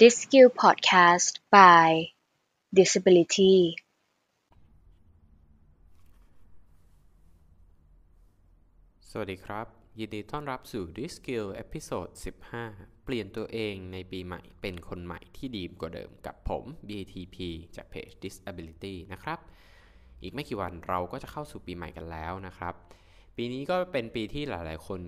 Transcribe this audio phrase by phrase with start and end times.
[0.00, 1.88] This Skill Podcast by
[2.78, 3.56] Disability
[9.10, 9.66] สวัสดีครับ
[9.98, 12.08] ยินดีต้อนรับสู่ This Skill episode
[12.56, 17.36] 15 เปลี่ยนตัวเองในปีใหม่เป็นคนใหม่ที่ดีกว่าเดิมกับผม BTP
[17.76, 19.38] จากเพจ Disability นะครับ
[20.22, 22.74] อีกไม่กี่วันเราก็จะเข้าสู่ปีใหม่กันแล้วนะครับ
[23.36, 25.00] ปีนี้ก็เป็นปีที่หลาย ๆ คน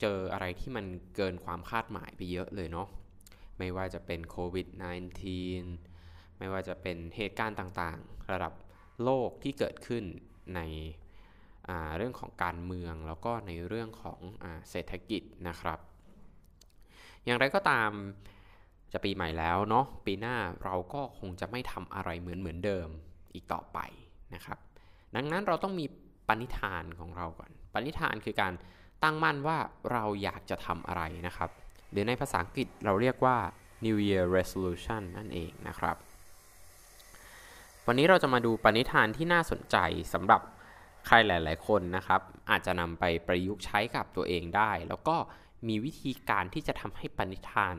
[0.00, 0.84] เจออะไรที่มัน
[1.16, 2.88] เกินความคาดหมายไปเยอะเลยเนาะ
[3.58, 4.66] ไม่ว่าจะเป็นโควิด
[5.52, 8.52] -19 ไม่ว่าจะเป็นเหตุการณ์ต่างๆ ระดับ
[9.04, 10.04] โลกที่เกิดขึ้น
[10.56, 10.60] ใน
[11.96, 15.78] เรื่องของการเมืองแล้วก็ในเรื่องของอเศรษฐกิจนะครับ
[17.24, 17.90] อย่างไรก็ตาม
[18.92, 22.88] จะปีใหม่แล้วเนาะปีหน้าเราก็คงจะไม่ทำอะไรเหมือนเหมือนเดิม
[23.34, 23.78] อีกต่อไป
[24.34, 24.58] นะครับ
[25.14, 25.86] ดังนั้นเราต้องมี
[26.28, 28.52] ปณิธานของเราก่อน ปณิธานคือการ
[29.02, 29.58] ตั้งมั่นว่า
[29.92, 31.50] เราอยากจะทำอะไรนะครับ
[31.96, 33.36] รือในภาษาอังกฤษเราเรียกว่า
[33.84, 35.96] New Year Resolution นั่นเองนะครับ
[37.86, 39.76] วันนี้เราจะมาดูปณิธานที่น่าสนใจ
[40.12, 40.40] สำหรับ
[41.06, 45.16] ใครหลาย ๆ คนนะครับ อาจจะนำไปประยุกต์ใช้กับตัวเองได้ แล้วก็
[45.68, 47.76] มีวิธีการที่จะทำให้ปณิธาน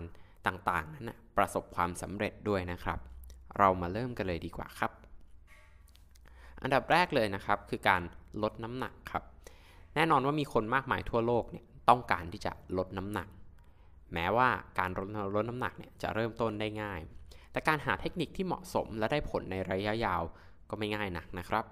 [0.48, 3.00] ต่าง ๆ นั้นนะประสบความสำเร็จด้วยนะครับ
[3.58, 4.92] เรามาเริ่มกันเลยดีกว่าครับ
[6.62, 8.02] อันดับแรกเลยนะครับคือการ
[8.44, 9.24] ลดน้ำหนักครับ
[9.96, 13.28] แน่นอนว่ามีคนมากมายทั่วโลกเนี่ยต้องการที่จะลดน้ำหนัก
[14.14, 17.00] แม้ว่าการลดลดน้ำหนักเนี่ยจะเริ่มต้นได้ง่าย
[17.52, 20.22] แต่การหาเทคนิคที่เหมาะสมและได้ผลในระยะยาว
[20.70, 21.66] ก็ไม่ง่ายนักนะครับ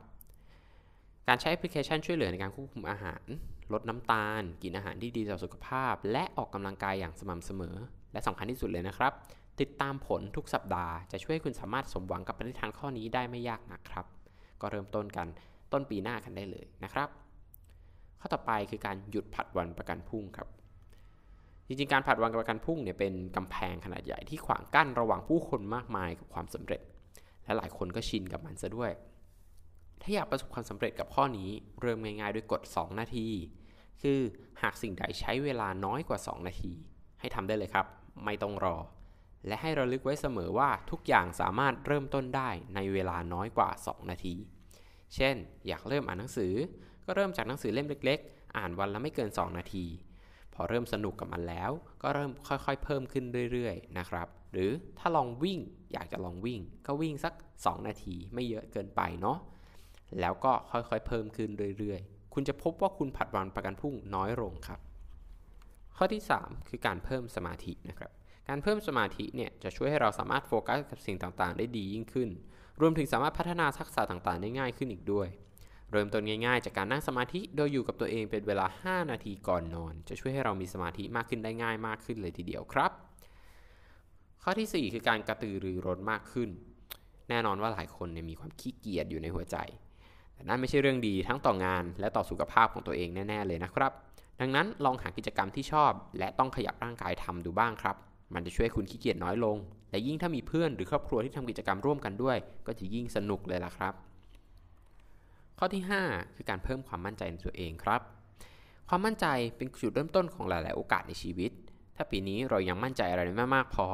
[1.27, 3.23] การใช้แอปพลิเคชันช่วยเหลือในการควบคุมอาหาร
[3.73, 7.75] ลดน้ำตาล กินอาหารที่ดีต่อสุขภาพ และออกกำลังกายอย่างสม่ำเสมอ
[8.13, 9.13] และสำคัญที่สุดเลยนะครับ
[9.61, 14.05] ติดตามผลทุกสัปดาห์จะช่วยคุณสามารถสมหวังกับปณิธานข้อนี้ได้ไม่ยากนะครับ
[14.61, 15.27] ก็เริ่มต้นกัน
[15.71, 17.09] ต้นปีหน้ากันได้เลยนะครับ
[18.19, 20.47] ข้อต่อไปคือการหยุดผัดวันประกันพรุ่งครับ
[21.67, 26.81] จริงๆ การผัดวันประกันพรุ่งเนี่ยเป็นกำแพงขนาดใหญ่ที่ขวางกั้นระหว่างผู้คนมากมายกับความสำเร็จ
[27.43, 28.91] และหลายคนก็ชินกับมันซะด้วย
[30.01, 31.49] ถ้าอยากประสบความสำเร็จกับข้อนี้
[31.81, 33.27] เริ่มง่ายๆ ด้วยกฎ 2 นาที
[34.01, 34.19] คือ
[34.61, 36.73] หากสิ่งใดใช้เวลาน้อยกว่า 2 นาที
[37.19, 37.85] ให้ทำได้เลยครับ
[38.25, 38.77] ไม่ต้องรอ
[39.47, 44.35] และให้ระลึกไว้เสมอว่าทุกอย่างสามารถเริ่มต้นได้ในเวลาน้อยกว่า 2 นาที
[45.15, 45.35] เช่น
[45.67, 46.53] อยากเริ่มอ่านหนังสือ
[47.05, 49.85] ก็เริ่มจากหนังสือเล่มเล็ก ๆ อ่านวันละไม่เกิน 2 นาที
[50.55, 51.71] พอเริ่มสนุกกับมันแล้ว
[52.01, 55.59] ก็เริ่มค่อยๆ เพิ่มขึ้นเรื่อยๆนะครับหรือถ้าลองวิ่ง
[55.93, 59.37] อยากจะลองวิ่ง ก็วิ่งสัก 2 นาทีไม่เยอะเกินไปเนาะ
[60.21, 61.49] แล้วก็ค่อยๆ เพิ่มขึ้น
[61.79, 64.79] เรื่อยๆ คุณจะพบว่าคุณผัดวันประกันพรุ่งน้อยลงครับ
[65.97, 68.11] ข้อที่ 3 คือการเพิ่มสมาธินะครับ
[68.49, 72.29] การเพิ่มสมาธิเนี่ยจะช่วยให้เราสามารถโฟกัสกับสิ่งต่างๆ ได้ดียิ่งขึ้น
[72.81, 75.27] รวมถึงสามารถพัฒนาทักษะต่างๆ ได้ง่ายขึ้นอีกด้วย
[75.95, 82.91] เริ่มต้นง่ายๆ จากการนั่งสมาธิโดยอยู่กับตัวเองเป็นเวลา 5 นาทีก่อนนอน จะช่วยให้เรามีสมาธิมากขึ้นได้ง่ายมากขึ้นเลยทีเดียวครับ
[84.43, 86.49] ข้อที่ 4 คือการกระตือรือร้นมากขึ้น
[87.29, 89.57] แน่นอนว่าหลายคนเนี่ยมีความขี้เกียจอยู่ในหัวใจ
[90.33, 93.91] แต่นั่นไม่ใช่เรื่องดีทั้งต่องานและต่อสุขภาพของตัวเองแน่ๆเลยนะครับ
[94.39, 97.95] ดังนั้นลองหากิจกรรมที่ชอบ และต้องขยับร่างกายทำดูบ้างครับ
[98.33, 99.57] มันจะช่วยคุณขี้เกียจน้อยลง
[99.91, 103.93] และยิ่งถ้ามีเพื่อนหรือครอบครัวที่ทำกิจกรรมร่วมกันด้วย ก็จะยิ่งสนุกเลยล่ะครับ
[105.59, 108.01] ข้อที่ 5 คือการเพิ่มความมั่นใจในตัวเองครับ
[108.89, 109.25] ความมั่นใจ
[109.57, 111.51] เป็นจุดเริ่มต้นของหลาย ๆ โอกาสในชีวิต
[111.95, 113.87] ถ้าปีนี้เรายังมั่นใจอะไรไม่มากพอ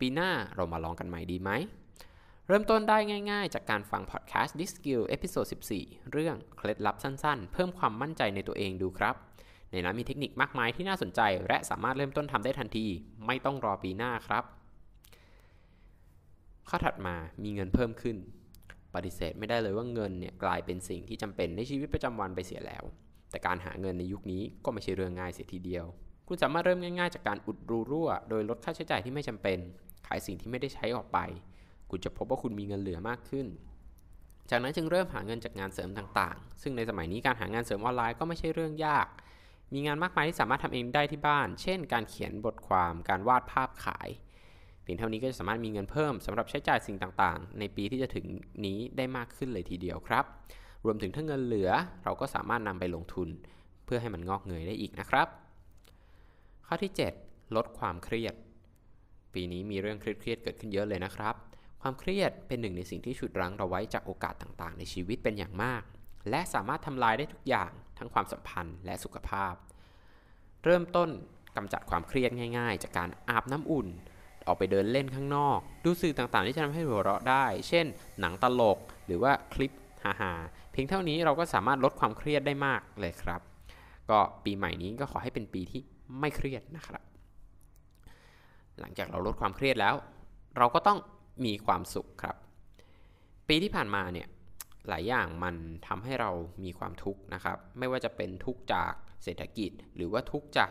[0.00, 1.50] ปีหน้าเรามาลองกันใหม่ดีไหม
[2.48, 2.98] เริ่มต้นได้
[3.30, 5.46] ง่าย ๆ จากการฟังพอดแคสต์ This Skill episode
[5.78, 9.14] 14 เรื่องเคล็ดลับสั้น ๆ เพิ่มความมั่นใจในตัวเองดูครับ
[9.72, 12.86] ในนั้นมีเทคนิคมากมายที่น่าสนใจ และสามารถเริ่มต้นทำได้ทันที
[13.26, 14.44] ไม่ต้องรอปีหน้าครับ
[16.68, 18.16] ข้อถัดมามีเงินเพิ่มขึ้น
[18.94, 22.84] ปฏิเสธไม่ได้เลยว่าเงินเนี่ยกลายเป็นสิ่งที่จำเป็นในชีวิตประจำวันไปเสียแล้ว
[23.30, 25.86] แต่การหาเงินในยุคนี้ก็ไม่ใช่เรื่องง่ายเสียทีเดียว
[26.28, 29.58] คุณสามารถเริ่มง่ายๆ จากการอุดรูรั่ว โดยลดค่าใช้จ่ายที่ไม่จำเป็น
[30.06, 31.18] ขายสิ่งที่ไม่ได้ใช้ออกไป
[31.90, 33.46] คุณจะพบว่าคุณมีเงินเหลือมากขึ้น
[34.50, 39.06] จากนั้นจึงเริ่มหาเงินจากงานเสริมต่างๆ ซึ่งในสมัยนี้การหางานเสริมออนไลน์ก็ไม่ใช่เรื่องยาก
[39.72, 44.08] มีงานมากมายที่สามารถทำเองได้ที่บ้าน เช่น การเขียนบทความ การวาดภาพขาย
[44.92, 48.26] ยงเท่านี้ก็จะสามารถมีเงินเพิ่มสำหรับใช้จ่ายสิ่งต่างๆ ในปีที่จะถึง
[48.66, 50.24] นี้ได้มากขึ้นเลยทีเดียวครับ
[50.84, 51.70] รวมถึงถ้าเงินเหลือ
[52.04, 53.28] เราก็สามารถนำไปลงทุน
[53.84, 55.28] เพื่อให้มันงอกเงยได้อีกนะครับ
[56.66, 56.92] ข้อที่
[57.22, 58.34] 7 ลดความเครียด
[59.34, 61.34] ปีนี้มีเรื่องเครียดๆเกิดขึ้นเยอะเลยนะครับ
[61.82, 65.82] ความเครียดเป็นหนึ่งในสิ่งที่ฉุดรั้งเราไว้จากโอกาสต่างๆ ในชีวิตเป็นอย่างมาก
[66.30, 69.54] และสามารถทำลายได้ทุกอย่างทั้งความสัมพันธ์และสุขภาพ
[70.64, 71.10] เริ่มต้น
[71.56, 73.88] กำจัดความเครียดง่าย ๆ จากการอาบน้ำอุ่น
[74.48, 77.86] ออกไปเดินเล่นข้างนอก ดูสื่อต่างๆ ที่จะทำให้หัวเราะได้ เช่น
[78.20, 79.72] หนังตลก หรือว่าคลิป
[80.04, 83.40] ฮาๆเพียงเท่านี้เราก็สามารถลดความเครียดได้มากเลยครับ
[84.10, 85.80] ก็ปีใหม่นี้ก็ขอให้เป็นปีที่
[86.20, 87.02] ไม่เครียดนะครับ
[88.80, 89.94] หลังจากเราลดความเครียดแล้ว
[90.58, 90.98] เราก็ต้อง
[91.44, 92.36] มีความสุขครับ
[93.48, 94.28] ปีที่ผ่านมาเนี่ย
[94.88, 95.54] หลายอย่างมัน
[95.86, 96.30] ทำให้เรา
[96.64, 98.92] มีความทุกข์นะครับ ไม่ว่าจะเป็นทุกข์จาก
[99.24, 100.70] เศรษฐกิจ หรือว่าทุกข์จาก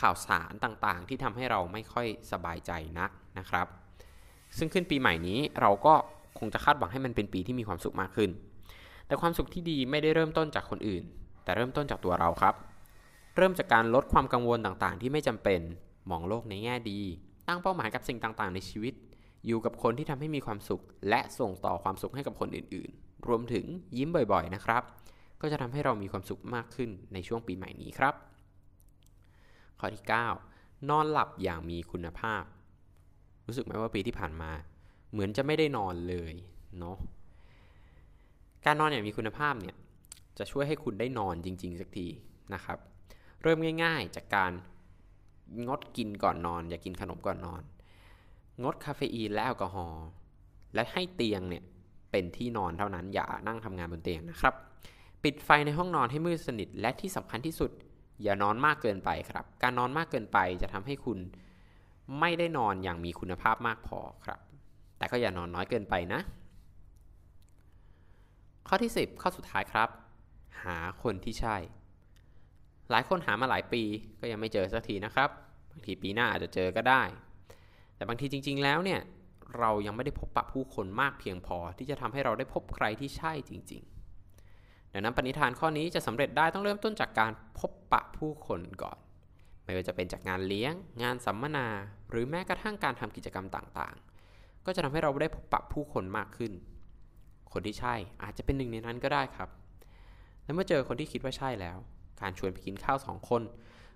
[0.00, 3.66] ข่าวสารต่างๆ ที่ทำให้เราไม่ค่อยสบายใจนักนะครับ
[4.58, 5.94] ซึ่งขึ้นปีใหม่นี้เราก็
[6.38, 8.30] คงจะคาดหวังให้มันเป็นปีที่มีความสุขมากขึ้น
[9.06, 11.02] แต่ความสุขที่ดีไม่ได้เริ่มต้นจากคนอื่น
[11.44, 12.54] แต่เริ่มต้นจากตัวเราครับ
[13.36, 15.60] เริ่มจากการลดความกังวลต่างๆ ที่ไม่จำเป็น
[16.10, 17.00] มองโลกในแง่ดี
[17.48, 18.94] ตั้งเป้าหมายกับสิ่งต่างๆ ในชีวิต
[19.46, 23.64] อยู่กับคนที่ทำให้มีความสุข และส่งต่อความสุขให้กับคนอื่นๆ รวมถึง
[23.96, 24.82] ยิ้มบ่อยๆนะครับ
[25.40, 28.27] ก็จะทำให้เรามีความสุขมากขึ้นในช่วงปีใหม่นี้ครับ
[29.80, 30.04] ข้อที่
[30.46, 32.42] 9 นอนหลับอย่างมีคุณภาพ
[33.46, 34.50] รู้สึกไหมว่าปีที่ผ่านมา
[35.12, 36.32] เหมือนจะไม่ได้นอนเลย
[36.78, 36.96] เนาะ
[38.64, 39.76] การนอนอย่างมีคุณภาพเนี่ย
[40.38, 42.06] จะช่วยให้คุณได้นอนจริง ๆ สักที
[42.54, 42.78] นะครับ
[43.42, 44.52] เริ่มง่าย ๆ จากการ
[45.66, 47.62] งดกินก่อนนอน อย่ากินขนมก่อนนอน
[48.62, 50.04] งดคาเฟอีนและแอลกอฮอล์
[50.74, 51.64] และให้เตียงเนี่ย
[52.10, 54.54] เป็นที่นอนเท่านั้นอย่านั่งทำงานบนเตียงนะครับ
[55.24, 57.70] ปิดไฟในห้องนอนให้มืดสนิทและที่สำคัญที่สุด
[58.22, 61.18] อย่านอนมากเกินไปครับ การนอนมากเกินไปจะทำให้คุณ
[62.20, 64.38] ไม่ได้นอนอย่างมีคุณภาพมากพอครับ
[64.98, 66.20] แต่ก็อย่านอนน้อยเกินไปนะ
[68.68, 69.88] ข้อที่ 10 ข้อสุดท้ายครับ
[70.64, 71.56] หาคนที่ใช่
[72.90, 73.82] หลายคนหามาหลายปี
[74.20, 75.30] ก็ยังไม่เจอสักทีนะครับ
[75.70, 77.02] บางทีปีหน้าอาจจะเจอก็ได้
[77.96, 79.00] แต่บางทีจริง ๆ แล้วเนี่ย
[79.58, 83.97] เรายังไม่ได้พบปะผู้คนมากเพียงพอที่จะทำให้เราได้พบใครที่ใช่จริง ๆ
[84.92, 88.98] ดังนั้นปณิธานข้อนี้จะสำเร็จได้ต้องเริ่มต้นจากการพบปะผู้คนก่อน
[89.64, 91.66] ไม่ว่าจะเป็นจากงานเลี้ยง งานสัมมนา
[92.10, 96.52] หรือแม้กระทั่งการทำกิจกรรมต่างๆ ก็จะทำให้เราได้พบปะผู้คนมากขึ้น
[97.52, 99.48] คนที่ใช่อาจจะเป็นหนึ่งในนั้นก็ได้ครับ
[100.44, 101.78] และเมื่อเจอคนที่คิดว่าใช่แล้ว
[102.20, 103.42] การชวนไปกินข้าวสองคน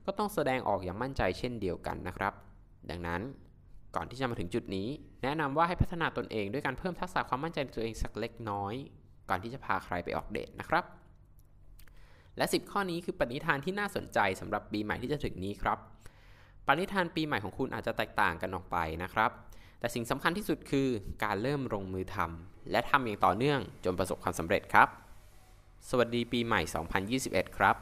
[0.06, 2.33] ก็ต้องแสดงออกอย่างมั่นใจเช่นเดียวกันนะครับ
[2.91, 3.21] ดังนั้น
[3.95, 4.88] ก่อนที่จะมาถึงจุดนี้
[5.23, 8.75] แนะนำว่าให้พัฒนาตนเองด้วยการเพิ่มทักษะความมั่นใจในตัวเองสักเล็กน้อย
[9.32, 10.84] ก่อนที่จะพาใครไปออกเดทนะครับ
[12.37, 15.79] และ 10 ข้อนี้คือปณิธานที่น่าสนใจสำหรับปีใหม่ที่จะถึงนี้ครับ
[16.67, 19.31] ปณิธานปีใหม่ของคุณอาจจะแตกต่างกันออกไปนะครับ
[19.79, 20.88] แต่สิ่งสำคัญที่สุดคือ
[21.25, 24.88] การเริ่มลงมือทำและทำอย่างต่อเนื่องจนประสบความสำเร็จครับ
[25.88, 26.61] สวัสดีปีใหม่
[27.11, 27.76] 2021 ครับ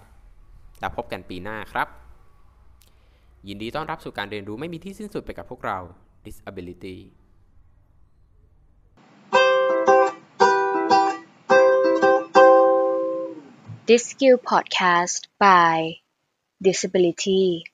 [0.80, 1.88] แล้วพบกันปีหน้าครับ
[3.48, 5.78] ยินดีต้อนรับสู่การเรียนรู้ไม่มีที่สิ้นสุดไปกับพวกเรา
[6.26, 6.96] Disability
[13.90, 15.96] This Skill Podcast by
[16.62, 17.64] Disability